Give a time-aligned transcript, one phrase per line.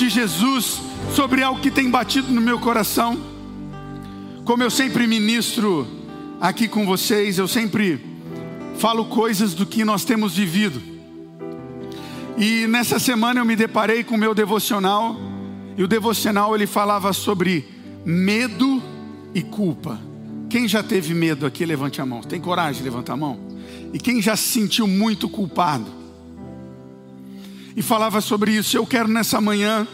[0.00, 0.80] de Jesus
[1.14, 3.20] sobre algo que tem batido no meu coração.
[4.46, 5.86] Como eu sempre ministro
[6.40, 8.00] aqui com vocês, eu sempre
[8.78, 10.80] falo coisas do que nós temos vivido.
[12.38, 15.16] E nessa semana eu me deparei com o meu devocional,
[15.76, 17.68] e o devocional ele falava sobre
[18.02, 18.82] medo
[19.34, 20.00] e culpa.
[20.48, 22.22] Quem já teve medo aqui, levante a mão.
[22.22, 23.38] Tem coragem de levantar a mão?
[23.92, 25.99] E quem já se sentiu muito culpado?
[27.76, 28.76] E falava sobre isso.
[28.76, 29.86] Eu quero nessa manhã,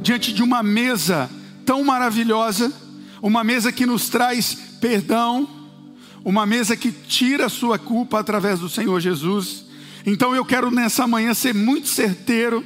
[0.00, 1.30] diante de uma mesa
[1.64, 2.72] tão maravilhosa,
[3.20, 5.48] uma mesa que nos traz perdão,
[6.24, 9.64] uma mesa que tira a sua culpa através do Senhor Jesus.
[10.04, 12.64] Então eu quero nessa manhã ser muito certeiro,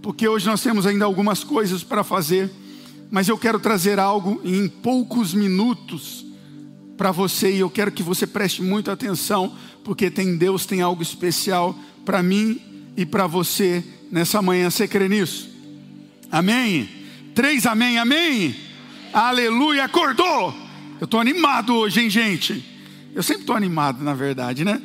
[0.00, 2.50] porque hoje nós temos ainda algumas coisas para fazer,
[3.10, 6.24] mas eu quero trazer algo em poucos minutos
[6.96, 11.02] para você e eu quero que você preste muita atenção, porque tem Deus tem algo
[11.02, 12.60] especial para mim
[12.96, 14.70] e para você nessa manhã.
[14.70, 15.48] Você crê nisso?
[16.30, 16.88] Amém?
[17.34, 18.54] Três amém, amém?
[19.12, 20.54] Aleluia, acordou!
[21.00, 22.64] Eu estou animado hoje, hein, gente?
[23.14, 24.82] Eu sempre estou animado, na verdade, né?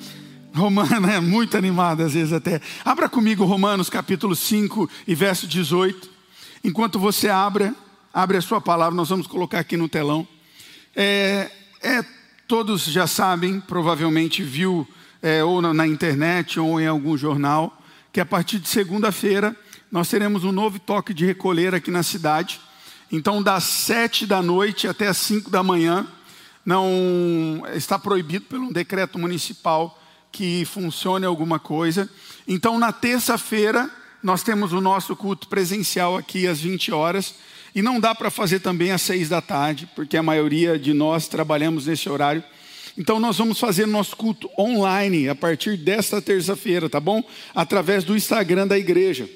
[0.53, 2.61] Romano é muito animado, às vezes até.
[2.85, 6.09] Abra comigo Romanos capítulo 5 e verso 18.
[6.63, 7.75] Enquanto você abra,
[8.13, 10.27] abre a sua palavra, nós vamos colocar aqui no telão.
[10.95, 11.49] É,
[11.81, 12.05] é,
[12.47, 14.87] todos já sabem, provavelmente viu
[15.21, 17.81] é, ou na, na internet ou em algum jornal,
[18.13, 19.55] que a partir de segunda-feira
[19.91, 22.61] nós teremos um novo toque de recolher aqui na cidade.
[23.11, 26.07] Então, das sete da noite até as cinco da manhã,
[26.63, 29.99] não está proibido pelo decreto municipal
[30.31, 32.07] que funcione alguma coisa.
[32.47, 33.89] Então, na terça-feira,
[34.21, 37.33] nós temos o nosso culto presencial aqui às 20 horas.
[37.73, 41.27] E não dá para fazer também às seis da tarde, porque a maioria de nós
[41.27, 42.43] trabalhamos nesse horário.
[42.97, 47.23] Então nós vamos fazer nosso culto online a partir desta terça-feira, tá bom?
[47.53, 49.27] Através do Instagram da igreja.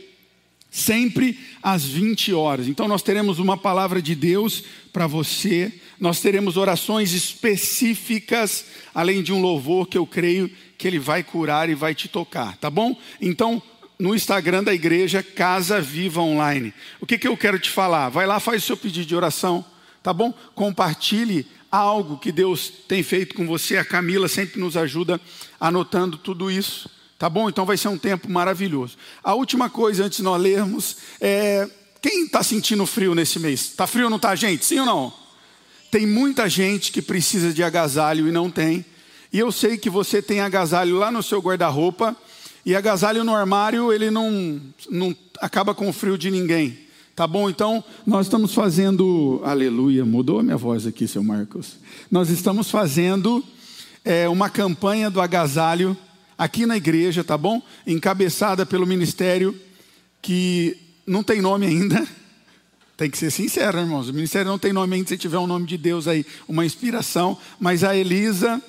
[0.70, 2.68] Sempre às 20 horas.
[2.68, 4.64] Então nós teremos uma palavra de Deus
[4.94, 5.74] para você.
[6.00, 11.70] Nós teremos orações específicas, além de um louvor que eu creio que ele vai curar
[11.70, 12.96] e vai te tocar, tá bom?
[13.20, 13.62] Então
[14.00, 16.74] no Instagram da igreja Casa Viva Online.
[17.02, 18.10] O que, que eu quero te falar?
[18.10, 19.66] Vai lá, faz o seu pedido de oração,
[20.04, 20.32] tá bom?
[20.54, 23.78] Compartilhe algo que Deus tem feito com você.
[23.78, 25.20] A Camila sempre nos ajuda
[25.60, 27.50] anotando tudo isso, tá bom?
[27.50, 28.98] Então vai ser um tempo maravilhoso.
[29.24, 31.70] A última coisa antes de nós lermos é.
[32.00, 33.62] Quem está sentindo frio nesse mês?
[33.62, 34.64] Está frio ou não está, gente?
[34.64, 35.14] Sim ou não?
[35.90, 38.86] Tem muita gente que precisa de agasalho e não tem.
[39.34, 42.16] E eu sei que você tem agasalho lá no seu guarda-roupa
[42.66, 46.87] e agasalho no armário, ele não, não acaba com o frio de ninguém.
[47.18, 47.50] Tá bom?
[47.50, 49.42] Então, nós estamos fazendo.
[49.44, 51.78] Aleluia, mudou a minha voz aqui, seu Marcos.
[52.12, 53.44] Nós estamos fazendo
[54.06, 55.98] é, uma campanha do agasalho
[56.38, 57.60] aqui na igreja, tá bom?
[57.88, 59.60] Encabeçada pelo ministério
[60.22, 62.08] que não tem nome ainda.
[62.96, 64.10] Tem que ser sincero, irmãos.
[64.10, 65.10] O ministério não tem nome ainda.
[65.10, 67.36] Se tiver um nome de Deus aí, uma inspiração.
[67.60, 68.62] Mas a Elisa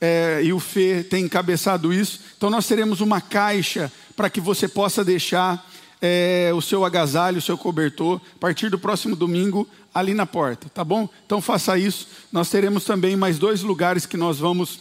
[0.00, 2.18] é, e o Fê tem encabeçado isso.
[2.36, 5.64] Então nós teremos uma caixa para que você possa deixar
[6.06, 10.68] é, o seu agasalho, o seu cobertor, a partir do próximo domingo, ali na porta,
[10.68, 11.08] tá bom?
[11.24, 12.06] Então faça isso.
[12.30, 14.80] Nós teremos também mais dois lugares que nós vamos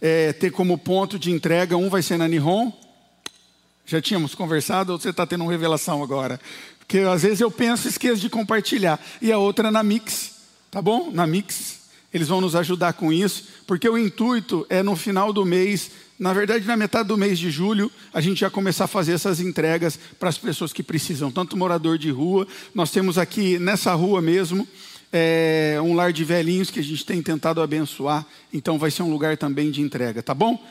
[0.00, 1.76] é, ter como ponto de entrega.
[1.76, 2.72] Um vai ser na Nihon.
[3.86, 6.40] Já tínhamos conversado ou você está tendo uma revelação agora?
[6.80, 8.98] Porque às vezes eu penso e esqueço de compartilhar.
[9.22, 10.32] E a outra na Mix,
[10.72, 11.12] tá bom?
[11.12, 11.78] Na Mix.
[12.12, 16.34] Eles vão nos ajudar com isso, porque o intuito é no final do mês, na
[16.34, 19.98] verdade, na metade do mês de julho, a gente já começar a fazer essas entregas
[20.18, 24.68] para as pessoas que precisam, tanto morador de rua, nós temos aqui nessa rua mesmo.
[25.10, 29.10] É, um lar de velhinhos que a gente tem tentado abençoar, então vai ser um
[29.10, 30.62] lugar também de entrega, tá bom?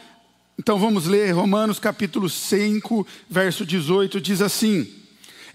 [0.57, 4.87] Então vamos ler Romanos capítulo 5, verso 18, diz assim: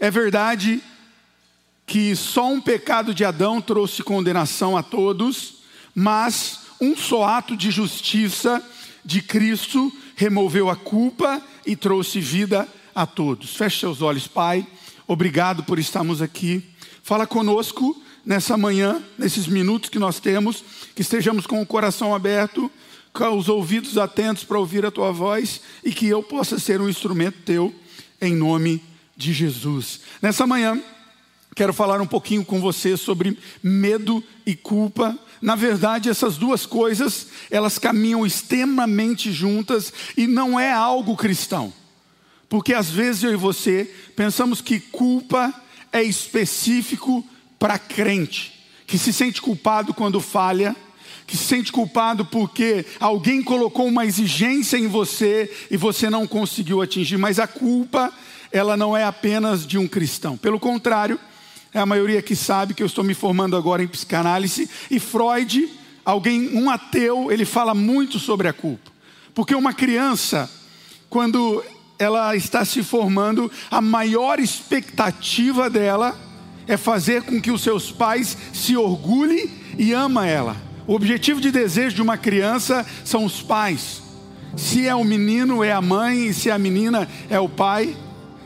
[0.00, 0.82] É verdade
[1.86, 5.62] que só um pecado de Adão trouxe condenação a todos,
[5.94, 8.62] mas um só ato de justiça
[9.04, 13.56] de Cristo removeu a culpa e trouxe vida a todos.
[13.56, 14.66] Feche seus olhos, Pai.
[15.06, 16.64] Obrigado por estarmos aqui.
[17.02, 20.64] Fala conosco nessa manhã, nesses minutos que nós temos,
[20.94, 22.70] que estejamos com o coração aberto,
[23.12, 26.88] com os ouvidos atentos para ouvir a tua voz e que eu possa ser um
[26.88, 27.74] instrumento teu,
[28.20, 28.82] em nome
[29.16, 30.00] de Jesus.
[30.22, 30.82] Nessa manhã,
[31.54, 37.26] quero falar um pouquinho com você sobre medo e culpa na verdade, essas duas coisas,
[37.50, 41.70] elas caminham extremamente juntas e não é algo cristão.
[42.48, 45.52] Porque às vezes eu e você pensamos que culpa
[45.92, 47.22] é específico
[47.58, 48.54] para crente,
[48.86, 50.74] que se sente culpado quando falha,
[51.26, 56.80] que se sente culpado porque alguém colocou uma exigência em você e você não conseguiu
[56.80, 58.10] atingir, mas a culpa
[58.50, 60.38] ela não é apenas de um cristão.
[60.38, 61.20] Pelo contrário,
[61.74, 65.68] é a maioria que sabe que eu estou me formando agora em psicanálise e Freud,
[66.04, 68.92] alguém, um ateu, ele fala muito sobre a culpa.
[69.34, 70.48] Porque uma criança,
[71.10, 71.64] quando
[71.98, 76.16] ela está se formando, a maior expectativa dela
[76.68, 80.56] é fazer com que os seus pais se orgulhem e ama ela.
[80.86, 84.00] O objetivo de desejo de uma criança são os pais.
[84.56, 87.96] Se é o menino, é a mãe, e se é a menina, é o pai,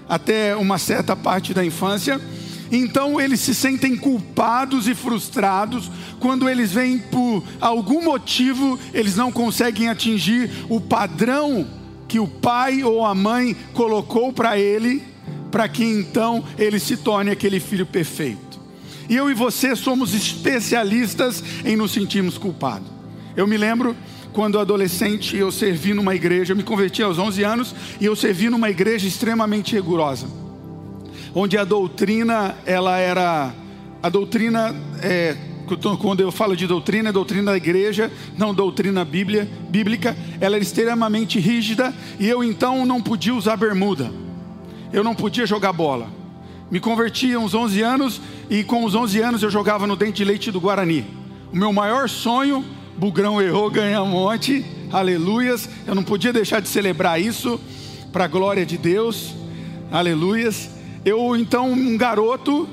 [0.09, 2.19] até uma certa parte da infância.
[2.71, 9.33] Então eles se sentem culpados e frustrados quando eles veem por algum motivo eles não
[9.33, 11.67] conseguem atingir o padrão
[12.09, 15.03] que o pai ou a mãe colocou para ele,
[15.51, 18.59] para que então ele se torne aquele filho perfeito.
[19.09, 22.89] E eu e você somos especialistas em nos sentirmos culpados.
[23.37, 23.95] Eu me lembro
[24.33, 28.49] quando adolescente eu servi numa igreja, eu me converti aos 11 anos e eu servi
[28.49, 30.27] numa igreja extremamente rigorosa,
[31.35, 33.53] onde a doutrina ela era
[34.03, 35.37] a doutrina é,
[36.01, 40.63] quando eu falo de doutrina, é doutrina da igreja, não doutrina bíblia, bíblica, ela era
[40.63, 44.11] extremamente rígida e eu então não podia usar bermuda,
[44.93, 46.09] eu não podia jogar bola.
[46.71, 50.25] Me converti aos 11 anos e com os 11 anos eu jogava no dente de
[50.25, 51.05] leite do Guarani.
[51.53, 52.65] O meu maior sonho,
[52.97, 55.69] Bugrão errou, ganhar um monte, aleluias.
[55.87, 57.61] Eu não podia deixar de celebrar isso,
[58.13, 59.35] para a glória de Deus,
[59.91, 60.78] aleluias.
[61.09, 62.69] Eu, então, um garoto,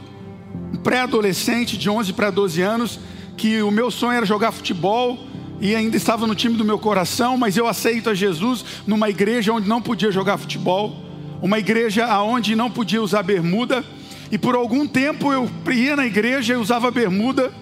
[0.84, 3.00] pré-adolescente de 11 para 12 anos,
[3.38, 5.18] que o meu sonho era jogar futebol
[5.62, 9.54] e ainda estava no time do meu coração, mas eu aceito a Jesus numa igreja
[9.54, 11.06] onde não podia jogar futebol
[11.42, 13.86] uma igreja aonde não podia usar bermuda,
[14.30, 17.54] e por algum tempo eu ia na igreja e usava bermuda,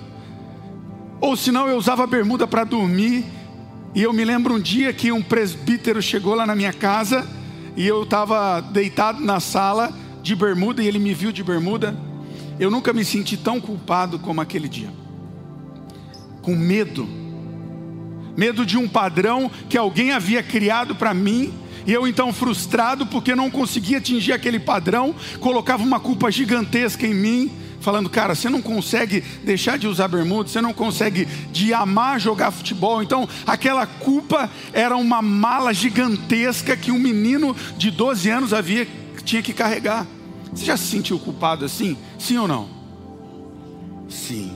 [1.22, 3.26] ou senão eu usava bermuda para dormir.
[3.94, 7.28] E eu me lembro um dia que um presbítero chegou lá na minha casa
[7.78, 9.94] e eu estava deitado na sala
[10.24, 11.96] de bermuda e ele me viu de bermuda.
[12.60, 14.90] Eu nunca me senti tão culpado como aquele dia,
[16.42, 17.08] com medo,
[18.36, 21.54] medo de um padrão que alguém havia criado para mim
[21.86, 27.14] e eu então frustrado porque não conseguia atingir aquele padrão, colocava uma culpa gigantesca em
[27.14, 32.22] mim, falando, cara, você não consegue deixar de usar bermuda, você não consegue de amar
[32.22, 33.04] jogar futebol.
[33.04, 38.88] Então, aquela culpa era uma mala gigantesca que um menino de 12 anos havia
[39.22, 40.08] tinha que carregar.
[40.54, 41.98] Você já se sentiu culpado assim?
[42.18, 42.70] Sim ou não?
[44.10, 44.56] Sim.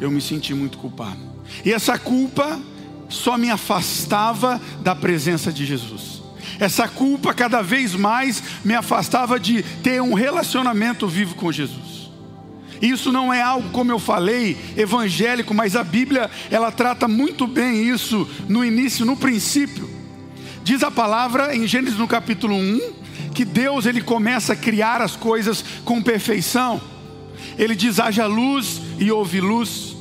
[0.00, 1.18] Eu me senti muito culpado.
[1.64, 2.60] E essa culpa
[3.08, 6.22] só me afastava da presença de Jesus.
[6.58, 12.10] Essa culpa cada vez mais me afastava de ter um relacionamento vivo com Jesus.
[12.80, 17.86] Isso não é algo, como eu falei, evangélico, mas a Bíblia ela trata muito bem
[17.88, 19.99] isso no início, no princípio.
[20.62, 23.00] Diz a palavra em Gênesis no capítulo 1
[23.34, 26.80] que Deus ele começa a criar as coisas com perfeição.
[27.58, 29.96] Ele diz: haja luz e houve luz.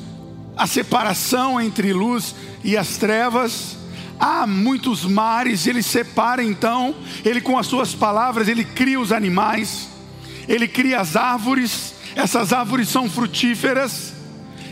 [0.58, 3.78] A separação entre luz e as trevas.
[4.20, 9.88] Há muitos mares, ele separa então, ele com as suas palavras, ele cria os animais,
[10.46, 14.14] ele cria as árvores, essas árvores são frutíferas,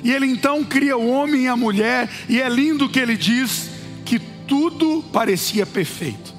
[0.03, 3.66] e ele então cria o homem e a mulher, e é lindo que ele diz
[4.47, 6.35] tudo parecia perfeito.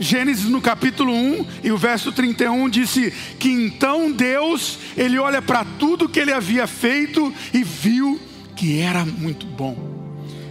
[0.00, 5.64] Gênesis no capítulo 1 e o verso 31 disse que então Deus, ele olha para
[5.64, 8.20] tudo que ele havia feito e viu
[8.54, 9.98] que era muito bom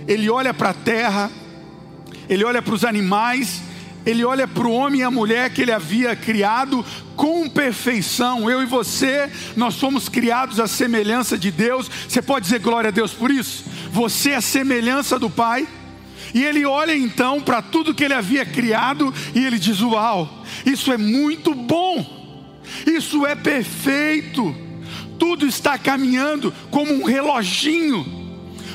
[0.08, 1.30] ele olha para a terra,
[2.30, 3.62] ele olha para os animais,
[4.06, 6.84] ele olha para o homem e a mulher que ele havia criado
[7.16, 8.50] com perfeição.
[8.50, 11.92] Eu e você, nós fomos criados à semelhança de Deus.
[12.08, 13.66] Você pode dizer glória a Deus por isso?
[13.92, 15.68] Você é a semelhança do Pai.
[16.34, 20.92] E ele olha então para tudo que ele havia criado e ele diz: Uau, isso
[20.92, 24.56] é muito bom, isso é perfeito,
[25.20, 28.18] tudo está caminhando como um reloginho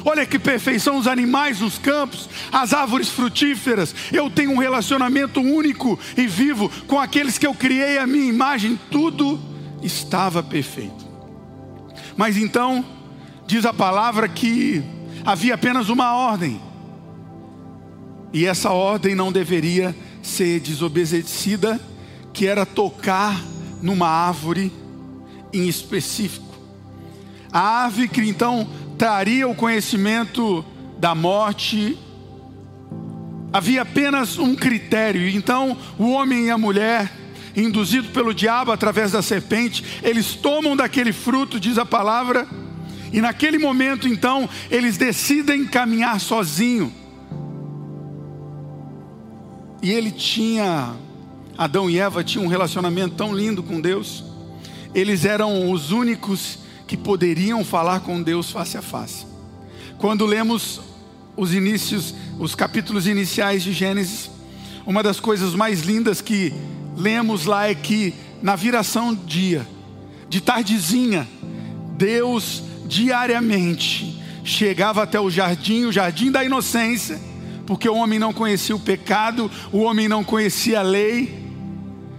[0.05, 3.95] Olha que perfeição os animais nos campos, as árvores frutíferas.
[4.13, 8.79] Eu tenho um relacionamento único e vivo com aqueles que eu criei a minha imagem.
[8.91, 9.41] Tudo
[9.83, 11.07] estava perfeito.
[12.17, 12.85] Mas então,
[13.47, 14.83] diz a palavra que
[15.25, 16.61] havia apenas uma ordem.
[18.33, 21.81] E essa ordem não deveria ser desobedecida,
[22.33, 23.41] que era tocar
[23.83, 24.73] numa árvore
[25.53, 26.55] em específico.
[27.53, 30.65] A ave que então traria o conhecimento
[30.99, 31.99] da morte.
[33.53, 35.29] Havia apenas um critério.
[35.29, 37.13] Então, o homem e a mulher,
[37.55, 42.49] induzido pelo diabo através da serpente, eles tomam daquele fruto, diz a palavra,
[43.13, 47.02] e naquele momento, então, eles decidem caminhar sozinho.
[49.83, 50.95] E ele tinha
[51.59, 54.25] Adão e Eva tinham um relacionamento tão lindo com Deus,
[54.95, 59.27] eles eram os únicos que poderiam falar com Deus face a face.
[59.99, 60.81] Quando lemos
[61.37, 64.31] os inícios, os capítulos iniciais de Gênesis,
[64.87, 66.53] uma das coisas mais lindas que
[66.97, 69.67] lemos lá é que na viração do dia,
[70.29, 71.29] de tardezinha,
[71.97, 77.21] Deus diariamente chegava até o jardim, o jardim da inocência,
[77.67, 81.43] porque o homem não conhecia o pecado, o homem não conhecia a lei,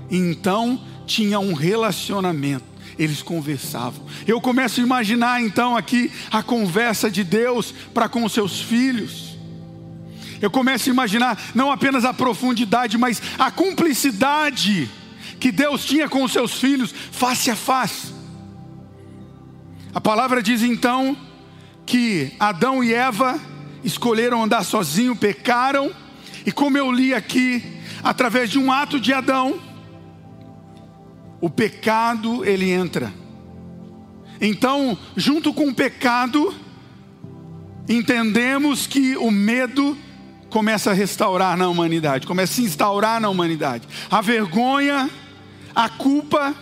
[0.10, 4.06] então tinha um relacionamento eles conversavam.
[4.28, 9.38] Eu começo a imaginar então aqui a conversa de Deus para com os seus filhos.
[10.42, 14.90] Eu começo a imaginar não apenas a profundidade, mas a cumplicidade
[15.40, 18.14] que Deus tinha com os seus filhos face a face.
[19.94, 21.16] A palavra diz então
[21.86, 23.40] que Adão e Eva
[23.84, 25.92] escolheram andar sozinhos, pecaram,
[26.46, 27.64] e como eu li aqui,
[28.04, 29.60] através de um ato de Adão,
[31.40, 33.14] o pecado ele entra.
[34.40, 36.54] Então, junto com o pecado,
[37.88, 39.98] entendemos que o medo
[40.50, 43.88] começa a restaurar na humanidade, começa a se instaurar na humanidade.
[44.10, 45.10] A vergonha,
[45.76, 46.54] a culpa.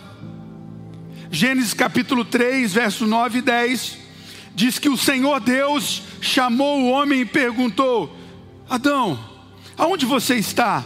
[1.30, 3.98] Gênesis capítulo 3, verso 9 e 10,
[4.54, 8.16] diz que o Senhor Deus chamou o homem e perguntou:
[8.68, 9.18] Adão,
[9.76, 10.84] aonde você está?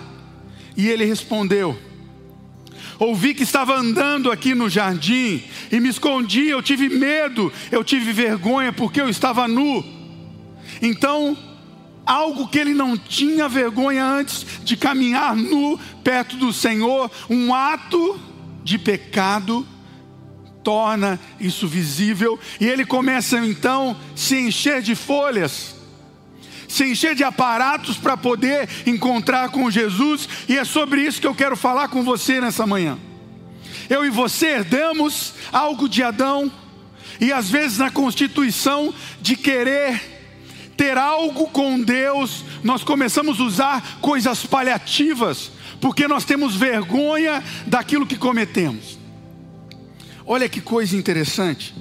[0.76, 1.78] E ele respondeu:
[2.98, 8.12] Ouvi que estava andando aqui no jardim e me escondi, eu tive medo, eu tive
[8.12, 9.84] vergonha porque eu estava nu.
[10.80, 11.36] Então,
[12.06, 18.18] algo que ele não tinha vergonha antes de caminhar nu perto do Senhor, um ato
[18.62, 19.66] de pecado
[20.66, 25.76] torna isso visível e ele começa então se encher de folhas
[26.68, 31.34] se encher de aparatos para poder encontrar com Jesus, e é sobre isso que eu
[31.34, 32.98] quero falar com você nessa manhã.
[33.88, 36.50] Eu e você herdamos algo de Adão,
[37.20, 38.92] e às vezes na constituição
[39.22, 40.02] de querer
[40.76, 48.06] ter algo com Deus, nós começamos a usar coisas paliativas, porque nós temos vergonha daquilo
[48.06, 48.95] que cometemos.
[50.26, 51.74] Olha que coisa interessante.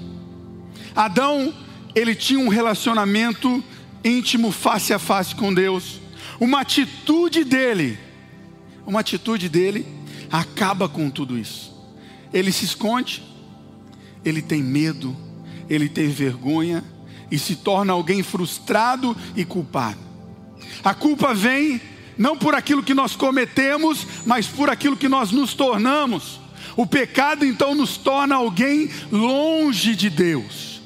[0.96, 1.54] Adão,
[1.96, 3.64] ele tinha um relacionamento
[4.04, 6.00] íntimo face a face com Deus.
[6.40, 7.98] Uma atitude dele,
[8.86, 9.86] uma atitude dele
[10.32, 11.74] acaba com tudo isso.
[12.32, 13.24] Ele se esconde,
[14.24, 15.16] ele tem medo,
[15.70, 16.84] ele tem vergonha
[17.32, 20.00] e se torna alguém frustrado e culpado.
[20.84, 21.82] A culpa vem
[22.18, 26.45] não por aquilo que nós cometemos, mas por aquilo que nós nos tornamos.
[26.77, 30.82] O pecado então nos torna alguém longe de Deus.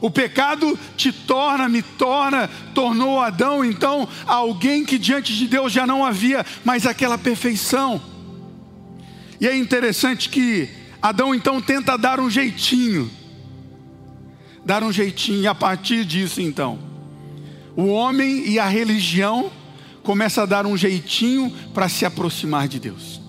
[0.00, 5.86] O pecado te torna, me torna, tornou Adão então alguém que diante de Deus já
[5.86, 8.00] não havia mais aquela perfeição.
[9.40, 10.68] E é interessante que
[11.00, 13.10] Adão então tenta dar um jeitinho,
[14.64, 16.78] dar um jeitinho, e a partir disso então,
[17.76, 19.50] o homem e a religião
[20.02, 23.23] começa a dar um jeitinho para se aproximar de Deus.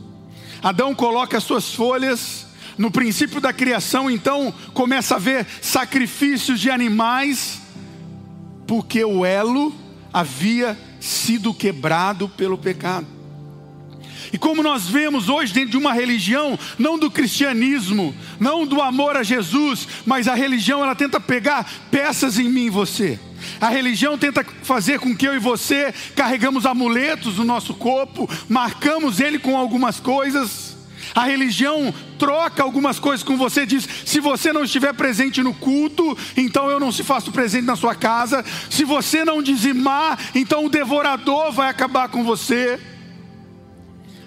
[0.65, 7.62] Adão coloca suas folhas no princípio da criação, então, começa a ver sacrifícios de animais,
[8.65, 9.72] porque o elo
[10.12, 13.05] havia sido quebrado pelo pecado.
[14.32, 19.15] E como nós vemos hoje dentro de uma religião, não do cristianismo, não do amor
[19.15, 23.20] a Jesus, mas a religião ela tenta pegar peças em mim e você.
[23.60, 29.20] A religião tenta fazer com que eu e você carregamos amuletos no nosso corpo, marcamos
[29.20, 30.75] ele com algumas coisas.
[31.13, 36.17] A religião troca algumas coisas com você, diz: se você não estiver presente no culto,
[36.36, 38.44] então eu não se faço presente na sua casa.
[38.70, 42.79] Se você não dizimar, então o devorador vai acabar com você.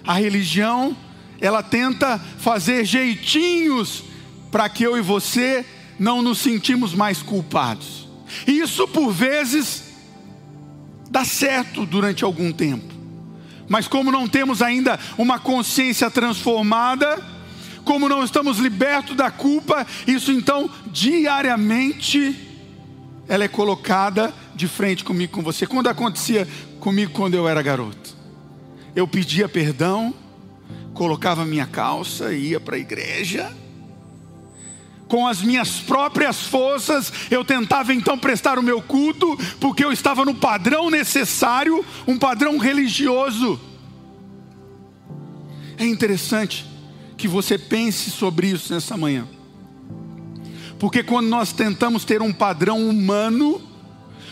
[0.05, 0.95] A religião,
[1.39, 4.03] ela tenta fazer jeitinhos
[4.51, 5.65] para que eu e você
[5.99, 8.07] não nos sentimos mais culpados.
[8.47, 9.83] Isso por vezes
[11.09, 12.93] dá certo durante algum tempo.
[13.67, 17.23] Mas como não temos ainda uma consciência transformada,
[17.83, 22.47] como não estamos libertos da culpa, isso então diariamente
[23.27, 25.67] ela é colocada de frente comigo, com você.
[25.67, 26.47] Quando acontecia
[26.79, 28.17] comigo quando eu era garoto,
[28.95, 30.13] eu pedia perdão,
[30.93, 33.51] colocava minha calça, ia para a igreja,
[35.09, 40.23] com as minhas próprias forças, eu tentava então prestar o meu culto, porque eu estava
[40.23, 43.59] no padrão necessário, um padrão religioso.
[45.77, 46.65] É interessante
[47.17, 49.27] que você pense sobre isso nessa manhã.
[50.77, 53.61] Porque quando nós tentamos ter um padrão humano,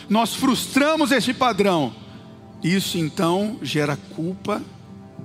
[0.08, 1.92] nós frustramos esse padrão.
[2.62, 4.62] Isso então gera culpa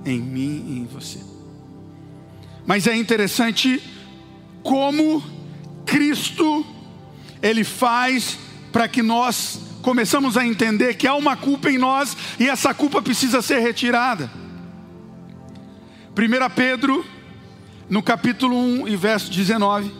[0.04, 1.18] em mim e em você.
[2.66, 3.82] Mas é interessante
[4.62, 5.22] como
[5.84, 6.64] Cristo
[7.42, 8.38] ele faz
[8.72, 13.02] para que nós começamos a entender que há uma culpa em nós e essa culpa
[13.02, 14.30] precisa ser retirada.
[16.16, 17.04] 1 Pedro,
[17.88, 19.92] no capítulo 1 e verso 19.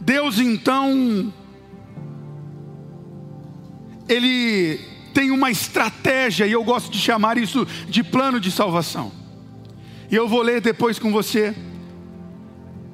[0.00, 1.32] Deus então,
[4.08, 9.10] Ele tem uma estratégia, e eu gosto de chamar isso de plano de salvação.
[10.10, 11.56] E eu vou ler depois com você.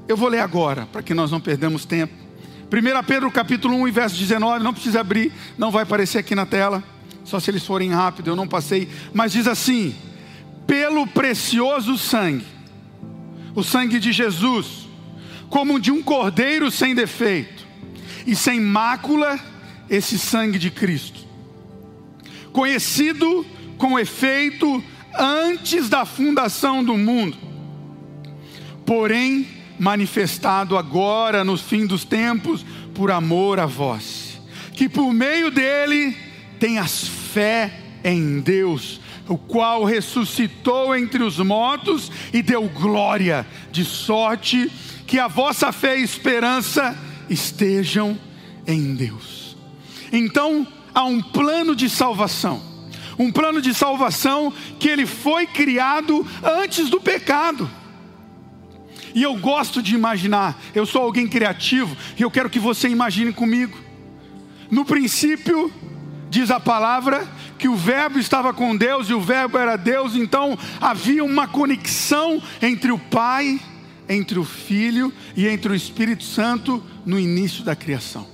[0.07, 2.15] Eu vou ler agora, para que nós não perdamos tempo.
[2.71, 6.47] 1 Pedro capítulo 1 e verso 19, não precisa abrir, não vai aparecer aqui na
[6.47, 6.85] tela,
[7.25, 9.93] só se eles forem rápido, eu não passei, mas diz assim:
[10.65, 12.47] pelo precioso sangue,
[13.53, 14.89] o sangue de Jesus,
[15.51, 17.67] como de um cordeiro sem defeito
[18.25, 19.41] e sem mácula,
[19.91, 21.32] esse sangue de Cristo,
[22.53, 23.47] conhecido
[23.79, 24.83] com efeito
[25.19, 27.37] antes da fundação do mundo,
[28.87, 29.47] porém
[29.79, 34.41] manifestado agora no fim dos tempos por amor a vós,
[34.75, 36.17] que por meio dele
[36.59, 37.73] tenhas fé
[38.05, 44.71] em Deus, o qual ressuscitou entre os mortos e deu glória, de sorte
[45.07, 46.97] que a vossa fé e esperança
[47.29, 48.19] estejam
[48.67, 49.57] em Deus.
[50.13, 52.63] Então, há um plano de salvação,
[53.19, 57.71] um plano de salvação que ele foi criado antes do pecado.
[59.15, 63.33] E eu gosto de imaginar, eu sou alguém criativo e eu quero que você imagine
[63.33, 63.77] comigo.
[64.71, 65.71] No princípio,
[66.31, 70.59] diz a palavra, que o Verbo estava com Deus e o Verbo era Deus, então
[70.81, 73.61] havia uma conexão entre o Pai,
[74.09, 78.27] entre o Filho e entre o Espírito Santo no início da criação.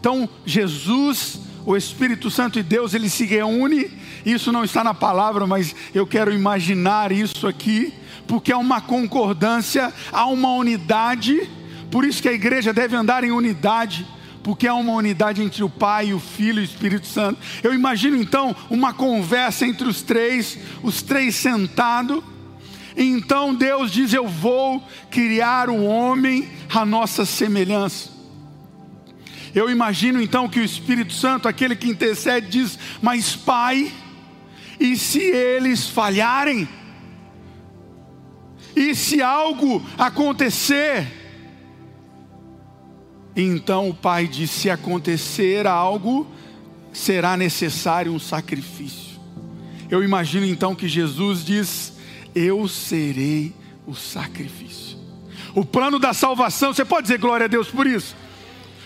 [0.00, 3.90] Então, Jesus, o Espírito Santo e Deus, ele se reúne.
[4.24, 7.92] Isso não está na palavra, mas eu quero imaginar isso aqui
[8.26, 11.48] porque há uma concordância, há uma unidade,
[11.90, 14.06] por isso que a igreja deve andar em unidade,
[14.42, 17.40] porque há uma unidade entre o Pai, o Filho e o Espírito Santo.
[17.62, 22.22] Eu imagino então uma conversa entre os três, os três sentados.
[22.96, 28.13] Então Deus diz: Eu vou criar o homem à nossa semelhança.
[29.54, 33.92] Eu imagino então que o Espírito Santo, aquele que intercede, diz: Mas Pai,
[34.80, 36.68] e se eles falharem?
[38.74, 41.06] E se algo acontecer,
[43.36, 46.26] então o pai diz: se acontecer algo,
[46.92, 49.20] será necessário um sacrifício.
[49.88, 51.92] Eu imagino então que Jesus diz:
[52.34, 53.54] Eu serei
[53.86, 54.98] o sacrifício.
[55.54, 58.16] O plano da salvação, você pode dizer glória a Deus por isso?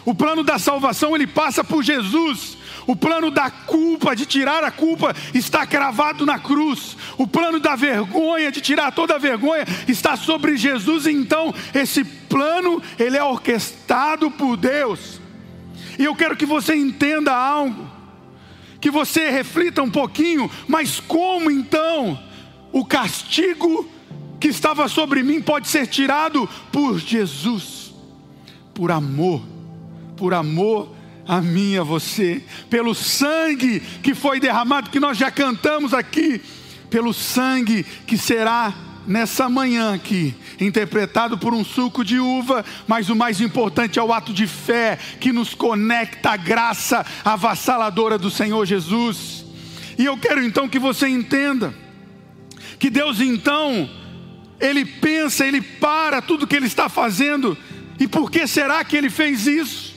[0.09, 2.57] O plano da salvação ele passa por Jesus.
[2.87, 6.97] O plano da culpa, de tirar a culpa, está cravado na cruz.
[7.19, 11.07] O plano da vergonha, de tirar toda a vergonha, está sobre Jesus.
[11.07, 15.21] Então, esse plano, ele é orquestrado por Deus.
[15.99, 17.87] E eu quero que você entenda algo,
[18.81, 22.19] que você reflita um pouquinho, mas como então
[22.73, 23.87] o castigo
[24.41, 27.93] que estava sobre mim pode ser tirado por Jesus,
[28.73, 29.58] por amor,
[30.19, 30.95] por amor
[31.27, 36.41] a mim e a você, pelo sangue que foi derramado, que nós já cantamos aqui,
[36.89, 38.75] pelo sangue que será
[39.07, 44.13] nessa manhã aqui, interpretado por um suco de uva, mas o mais importante é o
[44.13, 49.45] ato de fé que nos conecta à graça avassaladora do Senhor Jesus.
[49.99, 51.75] E eu quero então que você entenda
[52.79, 53.89] que Deus então,
[54.61, 57.57] Ele pensa, Ele para tudo que Ele está fazendo,
[57.99, 59.88] e por que será que Ele fez isso?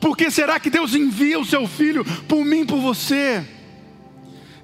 [0.00, 3.44] Por que será que Deus envia o seu filho por mim, por você?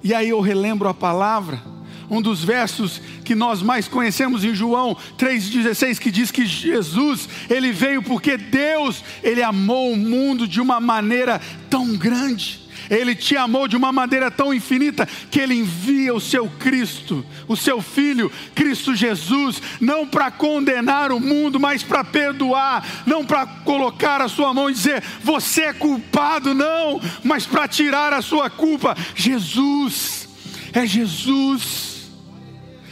[0.03, 1.61] E aí eu relembro a palavra,
[2.09, 7.71] um dos versos que nós mais conhecemos em João 3:16 que diz que Jesus, ele
[7.71, 13.67] veio porque Deus, ele amou o mundo de uma maneira tão grande ele te amou
[13.67, 18.95] de uma maneira tão infinita que Ele envia o seu Cristo, o seu Filho, Cristo
[18.95, 24.69] Jesus, não para condenar o mundo, mas para perdoar, não para colocar a sua mão
[24.69, 28.95] e dizer você é culpado, não, mas para tirar a sua culpa.
[29.15, 30.27] Jesus,
[30.73, 32.11] é Jesus,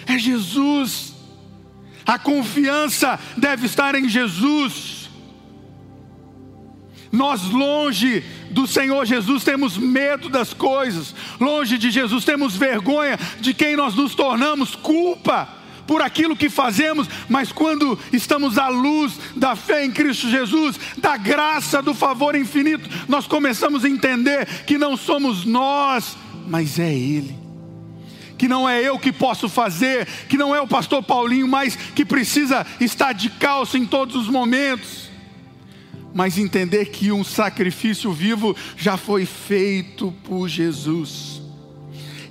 [0.06, 1.12] é Jesus.
[2.06, 4.91] A confiança deve estar em Jesus.
[7.12, 13.54] Nós longe do Senhor Jesus temos medo das coisas, longe de Jesus temos vergonha de
[13.54, 15.48] quem nós nos tornamos, culpa
[15.86, 21.18] por aquilo que fazemos, mas quando estamos à luz da fé em Cristo Jesus, da
[21.18, 26.16] graça, do favor infinito, nós começamos a entender que não somos nós,
[26.48, 27.42] mas é Ele
[28.38, 32.04] que não é eu que posso fazer, que não é o pastor Paulinho, mas que
[32.04, 35.11] precisa estar de calça em todos os momentos.
[36.14, 41.42] Mas entender que um sacrifício vivo já foi feito por Jesus.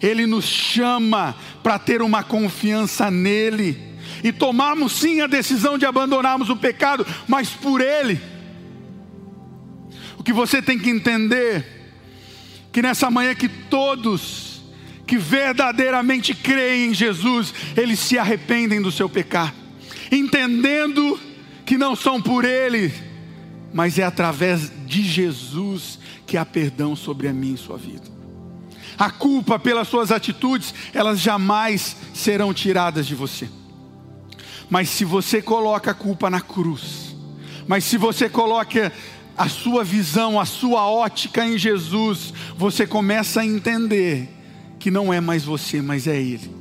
[0.02, 3.76] Ele nos chama para ter uma confiança nele
[4.22, 8.20] e tomarmos sim a decisão de abandonarmos o pecado, mas por ele.
[10.18, 11.80] O que você tem que entender
[12.72, 14.50] que nessa manhã que todos
[15.10, 19.52] que verdadeiramente creem em Jesus, eles se arrependem do seu pecado,
[20.12, 21.18] entendendo
[21.66, 22.92] que não são por Ele,
[23.72, 28.10] mas é através de Jesus que há perdão sobre a minha e sua vida.
[28.98, 33.48] A culpa pelas suas atitudes, elas jamais serão tiradas de você.
[34.68, 37.16] Mas se você coloca a culpa na cruz,
[37.66, 38.92] mas se você coloca
[39.36, 44.28] a sua visão, a sua ótica em Jesus, você começa a entender
[44.78, 46.54] que não é mais você, mas é Ele.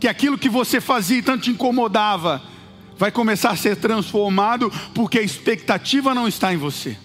[0.00, 2.42] Que aquilo que você fazia e tanto te incomodava,
[3.00, 6.98] vai começar a ser transformado, porque a expectativa não está em você.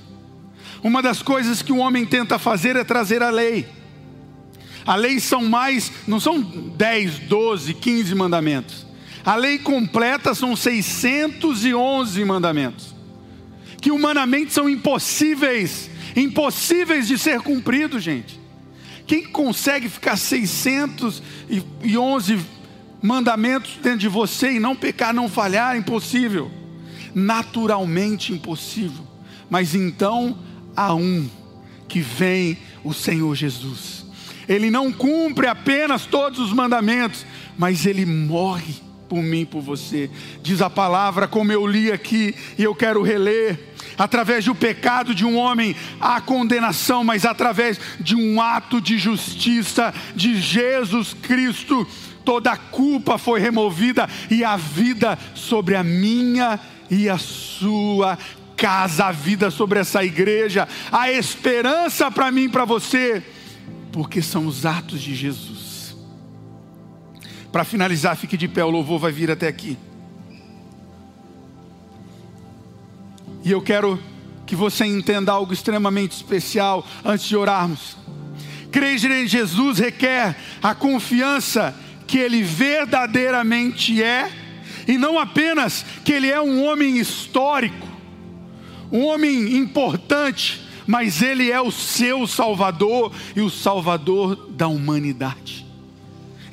[0.83, 3.65] Uma das coisas que o homem tenta fazer é trazer a lei.
[4.85, 8.85] A lei são mais, não são 10, 12, 15 mandamentos.
[9.23, 12.93] A lei completa são 611 mandamentos.
[13.79, 18.37] Que humanamente são impossíveis, impossíveis de ser cumpridos, gente.
[19.07, 22.37] Quem consegue ficar 611
[23.05, 25.77] mandamentos dentro de você e não pecar, não falhar?
[25.77, 26.51] Impossível.
[27.13, 29.05] Naturalmente impossível.
[29.49, 30.37] Mas então
[30.75, 31.29] há um
[31.87, 34.05] que vem o Senhor Jesus.
[34.47, 37.25] Ele não cumpre apenas todos os mandamentos,
[37.57, 38.75] mas ele morre
[39.15, 40.09] por mim, por você.
[40.43, 43.57] Diz a palavra, como eu li aqui, e eu quero reler
[43.97, 49.93] através do pecado de um homem, há condenação, mas através de um ato de justiça
[50.13, 51.87] de Jesus Cristo,
[52.25, 56.59] toda a culpa foi removida e a vida sobre a minha
[56.91, 58.17] e a sua
[58.57, 63.23] casa, a vida sobre essa igreja, a esperança para mim e para você,
[63.93, 65.54] porque são os atos de Jesus.
[67.55, 69.77] Para finalizar, fique de pé, o louvor vai vir até aqui.
[73.45, 73.97] E eu quero
[74.45, 77.95] que você entenda algo extremamente especial antes de orarmos.
[78.73, 81.73] Crer em Jesus requer a confiança
[82.05, 84.29] que Ele verdadeiramente é,
[84.85, 87.87] e não apenas que Ele é um homem histórico,
[88.91, 95.64] um homem importante, mas Ele é o seu Salvador e o Salvador da humanidade.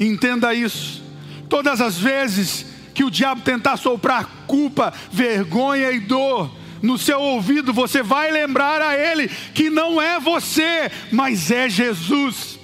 [0.06, 1.02] Entenda isso.
[1.48, 6.50] Todas as vezes que o diabo tentar soprar culpa, vergonha e dor,
[6.82, 12.58] no seu ouvido, você vai lembrar a Ele que não é você, mas é Jesus,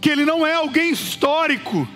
[0.00, 1.88] que Ele não é alguém histórico,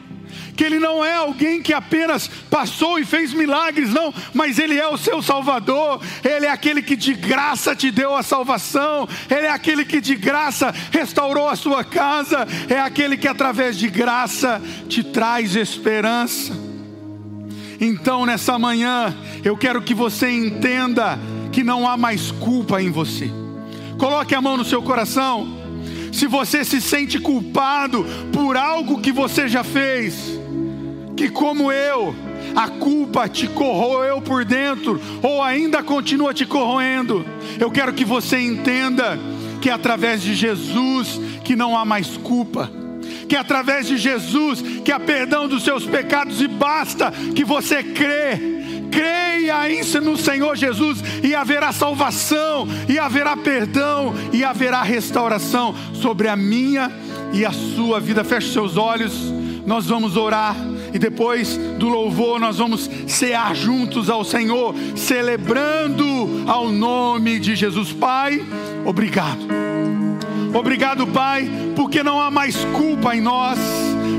[0.59, 4.89] que Ele não é alguém que apenas passou e fez milagres, não, mas Ele é
[4.89, 9.51] o seu Salvador, Ele é aquele que de graça te deu a salvação, Ele é
[9.51, 15.05] aquele que de graça restaurou a sua casa, é aquele que através de graça te
[15.05, 16.53] traz esperança.
[17.81, 21.21] Então, nessa manhã, eu quero que você entenda
[21.53, 23.31] que não há mais culpa em você.
[23.97, 25.58] Coloque a mão no seu coração.
[26.13, 30.39] Se você se sente culpado por algo que você já fez,
[31.17, 32.15] que como eu,
[32.55, 37.25] a culpa te corroeu por dentro, ou ainda continua te corroendo,
[37.59, 39.19] eu quero que você entenda
[39.61, 42.71] que é através de Jesus que não há mais culpa
[43.29, 47.83] que é através de Jesus que há perdão dos seus pecados e basta que você
[47.83, 48.58] crê
[48.91, 56.29] creia isso no Senhor Jesus e haverá salvação, e haverá perdão, e haverá restauração sobre
[56.29, 56.91] a minha
[57.33, 58.25] e a sua vida.
[58.25, 59.15] Feche seus olhos,
[59.67, 60.57] nós vamos orar.
[60.93, 67.93] E depois do louvor, nós vamos cear juntos ao Senhor, celebrando ao nome de Jesus.
[67.93, 68.43] Pai,
[68.87, 69.47] obrigado.
[70.55, 73.59] Obrigado, Pai, porque não há mais culpa em nós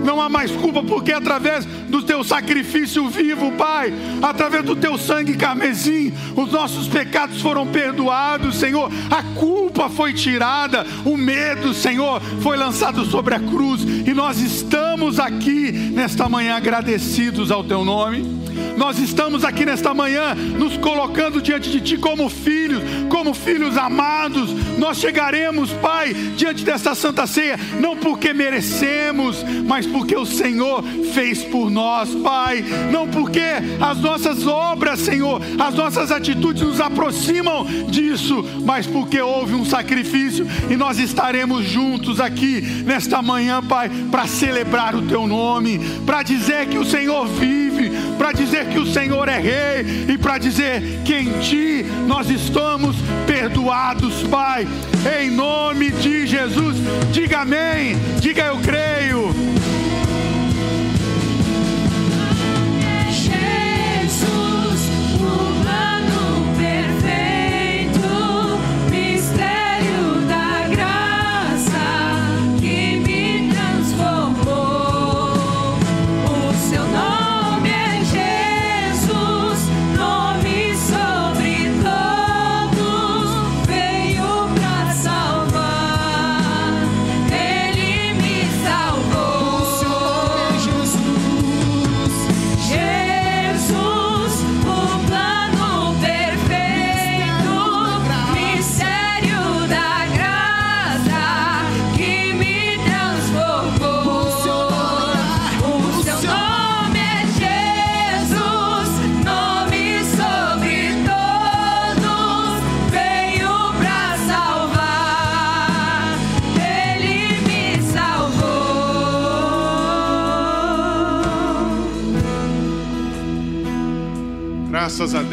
[0.04, 5.36] não há mais culpa, porque através do teu sacrifício vivo, Pai, através do teu sangue
[5.36, 12.58] carmesim, os nossos pecados foram perdoados, Senhor, a culpa foi tirada, o medo, Senhor, foi
[12.58, 18.49] lançado sobre a cruz, e nós estamos aqui nesta manhã agradecidos ao teu nome.
[18.78, 24.50] Nós estamos aqui nesta manhã nos colocando diante de Ti como filhos, como filhos amados.
[24.78, 31.44] Nós chegaremos, Pai, diante desta santa ceia, não porque merecemos, mas porque o Senhor fez
[31.44, 32.64] por nós Pai.
[32.92, 33.42] Não porque
[33.80, 40.48] as nossas obras, Senhor, as nossas atitudes nos aproximam disso, mas porque houve um sacrifício
[40.70, 46.68] e nós estaremos juntos aqui nesta manhã, Pai, para celebrar o Teu nome, para dizer
[46.68, 51.16] que o Senhor vive, para dizer que o Senhor é Rei e para dizer que
[51.16, 54.68] em Ti nós estamos perdoados, Pai.
[55.20, 56.78] Em nome de Jesus,
[57.12, 59.59] diga amém, diga eu creio.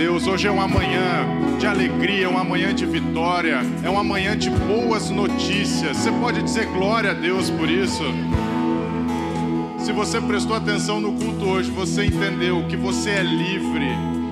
[0.06, 1.26] Deus, hoje é uma manhã
[1.58, 5.96] de alegria, uma manhã de vitória, é uma manhã de boas notícias.
[5.96, 8.04] Você pode dizer glória a Deus por isso?
[9.80, 13.88] Se você prestou atenção no culto hoje, você entendeu que você é livre,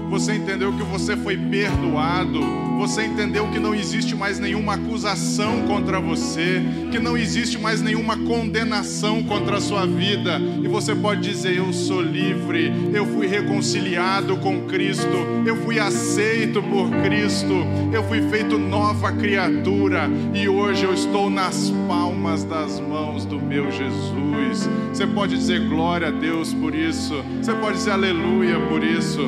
[0.08, 2.38] você entendeu que você foi perdoado,
[2.76, 8.16] você entendeu que não existe mais nenhuma acusação contra você, que não existe mais nenhuma
[8.16, 14.37] condenação contra a sua vida, e você pode dizer: Eu sou livre, eu fui reconciliado
[14.38, 17.54] com Cristo, eu fui aceito por Cristo,
[17.92, 23.70] eu fui feito nova criatura, e hoje eu estou nas palmas das mãos do meu
[23.70, 24.68] Jesus.
[24.92, 29.20] Você pode dizer glória a Deus por isso, você pode dizer aleluia por isso.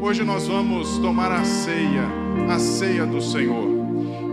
[0.00, 3.78] Hoje nós vamos tomar a ceia a ceia do Senhor.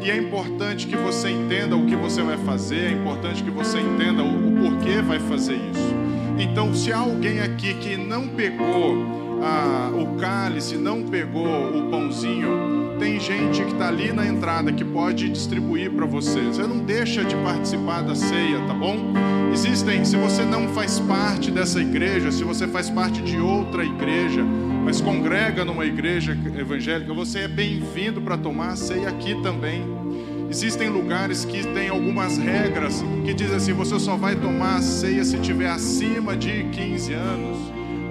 [0.04, 3.80] E é importante que você entenda o que você vai fazer, é importante que você
[3.80, 5.96] entenda o, o porquê vai fazer isso.
[6.38, 9.16] Então, se há alguém aqui que não pegou
[10.00, 15.30] o cálice, não pegou o pãozinho, tem gente que está ali na entrada que pode
[15.30, 16.42] distribuir para você.
[16.42, 19.14] Você não deixa de participar da ceia, tá bom?
[19.52, 24.44] Existem, se você não faz parte dessa igreja, se você faz parte de outra igreja,
[24.86, 29.82] mas congrega numa igreja evangélica, você é bem-vindo para tomar a ceia aqui também.
[30.48, 35.26] Existem lugares que têm algumas regras que dizem assim: você só vai tomar a ceia
[35.26, 37.58] se tiver acima de 15 anos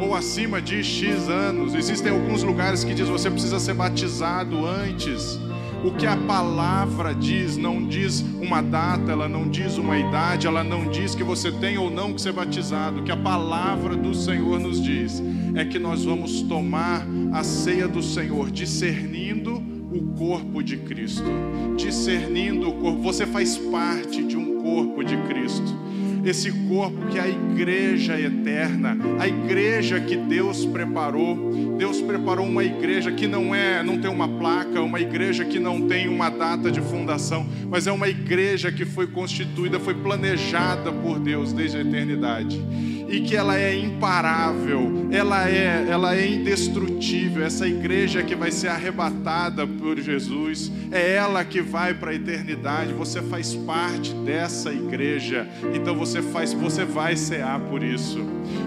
[0.01, 1.75] ou acima de X anos.
[1.75, 5.39] Existem alguns lugares que diz você precisa ser batizado antes.
[5.85, 10.65] O que a palavra diz não diz uma data, ela não diz uma idade, ela
[10.65, 13.01] não diz que você tem ou não que ser batizado.
[13.01, 15.23] O que a palavra do Senhor nos diz
[15.55, 21.31] é que nós vamos tomar a ceia do Senhor discernindo o corpo de Cristo.
[21.77, 25.85] Discernindo o corpo, você faz parte de um corpo de Cristo
[26.25, 31.53] esse corpo que é a igreja eterna, a igreja que Deus preparou.
[31.77, 35.89] Deus preparou uma igreja que não é, não tem uma placa, uma igreja que não
[35.89, 41.19] tem uma data de fundação, mas é uma igreja que foi constituída, foi planejada por
[41.19, 42.63] Deus desde a eternidade
[43.09, 47.45] e que ela é imparável, ela é, ela é indestrutível.
[47.45, 52.93] Essa igreja que vai ser arrebatada por Jesus, é ela que vai para a eternidade.
[52.93, 58.25] Você faz parte dessa igreja, então você faz, você vai cear por isso.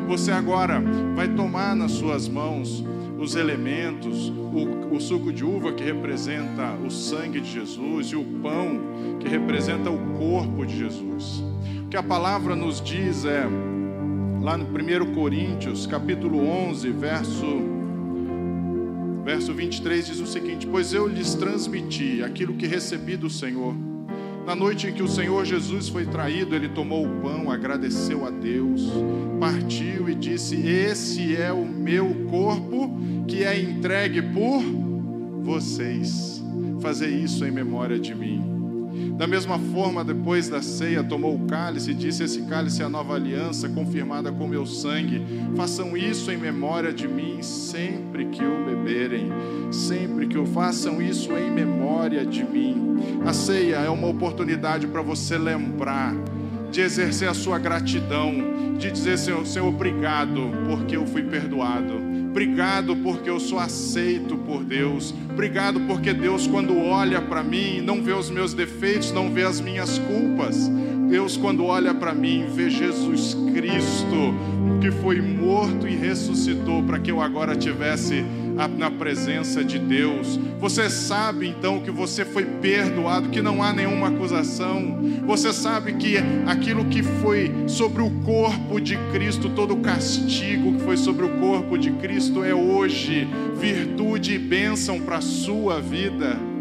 [0.08, 0.82] Você agora
[1.16, 2.84] vai tomar nas suas mãos
[3.20, 8.24] os elementos, o, o, suco de uva que representa o sangue de Jesus e o
[8.24, 8.80] pão
[9.20, 11.44] que representa o corpo de Jesus.
[11.84, 13.48] O que a palavra nos diz é
[14.42, 17.46] lá no 1 Coríntios, capítulo 11, verso,
[19.24, 23.76] verso 23, diz o seguinte: Pois eu lhes transmiti aquilo que recebi do Senhor.
[24.46, 28.30] Na noite em que o Senhor Jesus foi traído, ele tomou o pão, agradeceu a
[28.30, 28.82] Deus,
[29.40, 32.98] partiu e disse: Esse é o meu corpo
[33.28, 34.62] que é entregue por
[35.42, 36.42] vocês.
[36.80, 38.47] Fazer isso em memória de mim.
[39.18, 42.90] Da mesma forma, depois da ceia, tomou o cálice e disse: Esse cálice é a
[42.90, 45.26] nova aliança, confirmada com meu sangue.
[45.56, 49.32] Façam isso em memória de mim, sempre que o beberem.
[49.72, 52.98] Sempre que o façam isso em memória de mim.
[53.26, 56.14] A ceia é uma oportunidade para você lembrar
[56.72, 58.34] de exercer a sua gratidão,
[58.78, 62.07] de dizer, Senhor, Senhor, obrigado porque eu fui perdoado.
[62.38, 65.12] Obrigado porque eu sou aceito por Deus.
[65.28, 69.60] Obrigado porque Deus, quando olha para mim, não vê os meus defeitos, não vê as
[69.60, 70.70] minhas culpas.
[71.10, 74.36] Deus, quando olha para mim, vê Jesus Cristo,
[74.80, 78.24] que foi morto e ressuscitou para que eu agora tivesse
[78.66, 80.40] na presença de Deus.
[80.60, 85.00] Você sabe então que você foi perdoado, que não há nenhuma acusação.
[85.26, 86.16] Você sabe que
[86.46, 91.38] aquilo que foi sobre o corpo de Cristo, todo o castigo que foi sobre o
[91.40, 93.28] corpo de Cristo é hoje
[93.60, 96.57] virtude e bênção para a sua vida.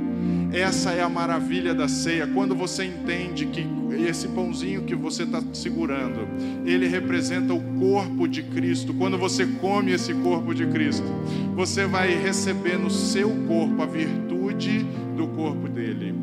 [0.53, 3.67] Essa é a maravilha da ceia, quando você entende que
[4.09, 6.29] esse pãozinho que você está segurando,
[6.65, 8.95] ele representa o corpo de Cristo.
[8.95, 11.07] Quando você come esse corpo de Cristo,
[11.55, 14.87] você vai receber no seu corpo a virtude
[15.17, 16.15] do corpo dele.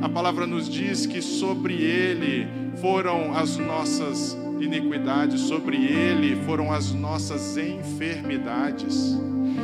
[0.00, 2.46] A palavra nos diz que sobre ele
[2.80, 9.16] foram as nossas iniquidades, sobre ele foram as nossas enfermidades.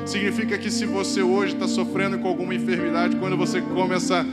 [0.06, 4.24] Significa que se você hoje está sofrendo com alguma enfermidade, quando você come essa,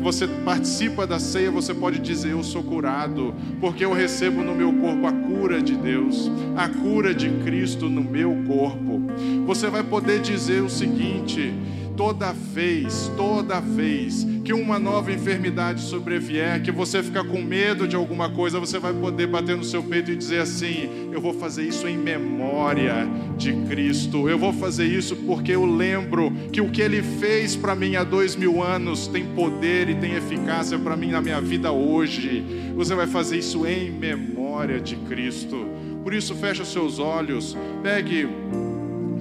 [0.00, 4.72] você participa da ceia, você pode dizer: Eu sou curado, porque eu recebo no meu
[4.72, 9.02] corpo a cura de Deus, a cura de Cristo no meu corpo.
[9.46, 11.52] Você vai poder dizer o seguinte:
[11.96, 17.96] toda vez, toda vez que uma nova enfermidade sobrevier, que você fica com medo de
[17.96, 21.64] alguma coisa, você vai poder bater no seu peito e dizer assim: Eu vou fazer
[21.64, 24.28] isso em memória de Cristo.
[24.28, 28.04] Eu vou fazer isso porque eu lembro que o que Ele fez para mim há
[28.04, 32.44] dois mil anos tem poder e tem eficácia para mim na minha vida hoje.
[32.76, 35.66] Você vai fazer isso em memória de Cristo.
[36.04, 38.28] Por isso, feche os seus olhos, pegue,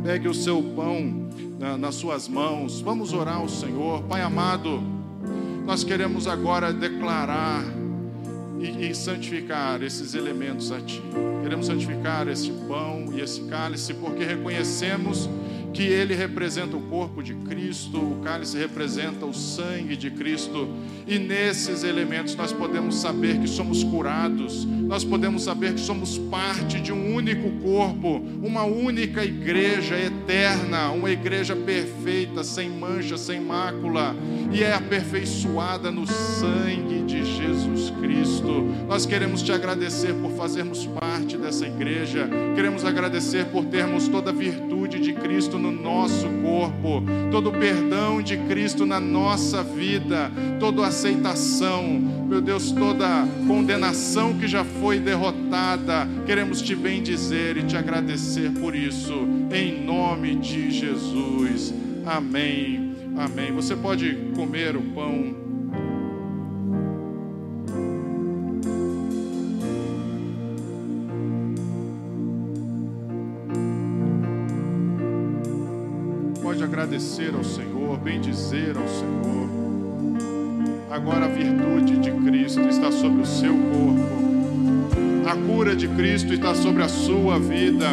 [0.04, 1.25] pegue o seu pão
[1.60, 2.82] na, nas suas mãos.
[2.82, 4.04] Vamos orar ao Senhor.
[4.04, 4.82] Pai amado,
[5.66, 7.64] nós queremos agora declarar
[8.60, 11.02] e, e santificar esses elementos a Ti.
[11.42, 15.30] Queremos santificar esse pão e esse cálice, porque reconhecemos
[15.76, 20.70] que ele representa o corpo de Cristo, o cálice representa o sangue de Cristo,
[21.06, 26.80] e nesses elementos nós podemos saber que somos curados, nós podemos saber que somos parte
[26.80, 34.16] de um único corpo, uma única igreja eterna, uma igreja perfeita, sem mancha, sem mácula,
[34.54, 38.64] e é aperfeiçoada no sangue de Jesus Cristo.
[38.88, 44.34] Nós queremos te agradecer por fazermos parte dessa igreja, queremos agradecer por termos toda a
[44.86, 51.84] virtude de Cristo no nosso corpo, todo perdão de Cristo na nossa vida, toda aceitação,
[51.84, 56.08] meu Deus, toda condenação que já foi derrotada.
[56.26, 61.74] Queremos te bendizer e te agradecer por isso, em nome de Jesus.
[62.06, 62.94] Amém.
[63.18, 63.52] Amém.
[63.54, 65.45] Você pode comer o pão.
[76.96, 79.50] Agradecer ao Senhor, bendizer ao Senhor.
[80.90, 86.56] Agora a virtude de Cristo está sobre o seu corpo, a cura de Cristo está
[86.56, 87.88] sobre a sua vida.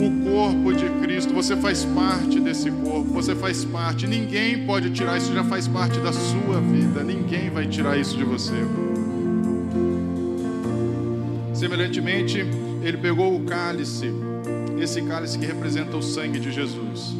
[0.00, 5.18] O corpo de Cristo, você faz parte desse corpo, você faz parte, ninguém pode tirar
[5.18, 8.56] isso, já faz parte da sua vida, ninguém vai tirar isso de você.
[11.52, 12.38] Semelhantemente,
[12.82, 14.10] ele pegou o cálice
[14.82, 17.14] esse cálice que representa o sangue de Jesus.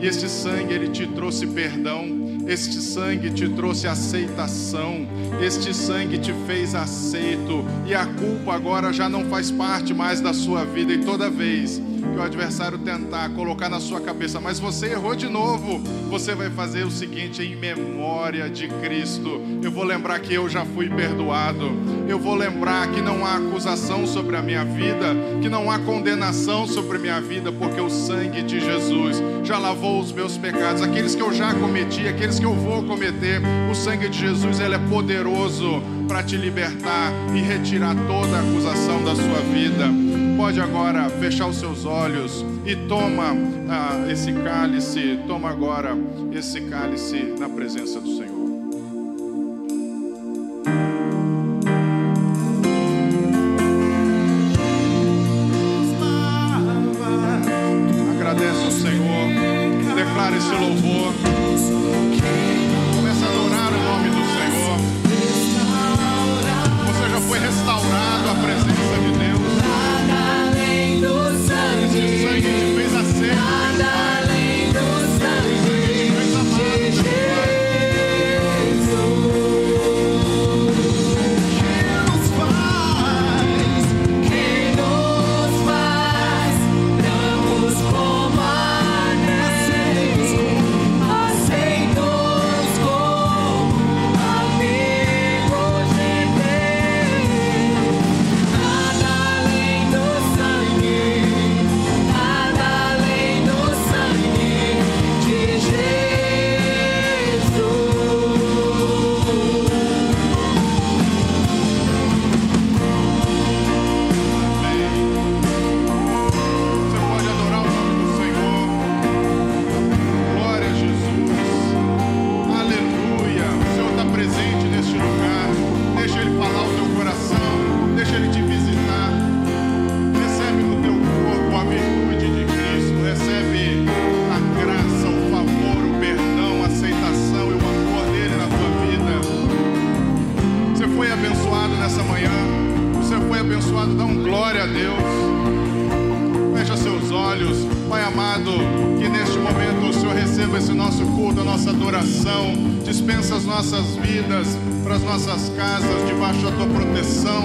[0.00, 2.06] E este sangue ele te trouxe perdão,
[2.46, 5.06] este sangue te trouxe aceitação,
[5.42, 10.32] este sangue te fez aceito, e a culpa agora já não faz parte mais da
[10.32, 11.82] sua vida, e toda vez
[12.18, 15.78] que o adversário tentar colocar na sua cabeça, mas você errou de novo,
[16.10, 19.40] você vai fazer o seguinte em memória de Cristo.
[19.62, 21.70] Eu vou lembrar que eu já fui perdoado.
[22.08, 26.66] Eu vou lembrar que não há acusação sobre a minha vida, que não há condenação
[26.66, 31.14] sobre a minha vida, porque o sangue de Jesus já lavou os meus pecados, aqueles
[31.14, 33.40] que eu já cometi, aqueles que eu vou cometer.
[33.70, 39.04] O sangue de Jesus, ele é poderoso para te libertar e retirar toda a acusação
[39.04, 40.07] da sua vida
[40.38, 43.34] pode agora fechar os seus olhos e toma
[43.68, 45.98] ah, esse cálice, toma agora
[46.30, 48.37] esse cálice na presença do Senhor.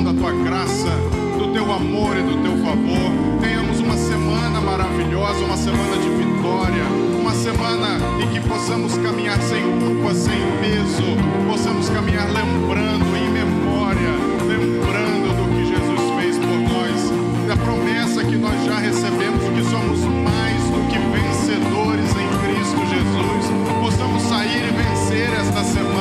[0.01, 0.89] Da tua graça,
[1.37, 3.11] do teu amor e do teu favor.
[3.41, 6.83] Tenhamos uma semana maravilhosa, uma semana de vitória,
[7.19, 11.03] uma semana em que possamos caminhar sem culpa, sem peso,
[11.51, 14.13] possamos caminhar lembrando, em memória,
[14.47, 19.99] lembrando do que Jesus fez por nós, da promessa que nós já recebemos, que somos
[20.23, 23.45] mais do que vencedores em Cristo Jesus.
[23.79, 25.92] Possamos sair e vencer esta semana,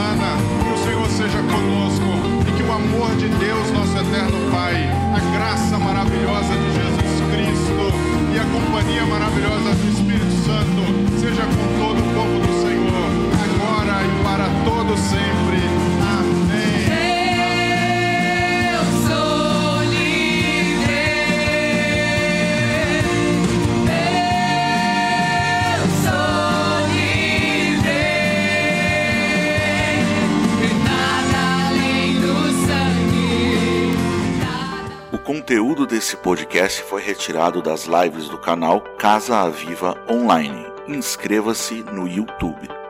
[2.94, 4.74] amor de Deus, nosso eterno Pai,
[5.14, 11.66] a graça maravilhosa de Jesus Cristo e a companhia maravilhosa do Espírito Santo seja com
[11.78, 13.08] todo o povo do Senhor,
[13.44, 15.71] agora e para todo sempre.
[36.12, 40.66] Desse podcast foi retirado das lives do canal Casa Aviva Online.
[40.86, 42.81] Inscreva-se no YouTube.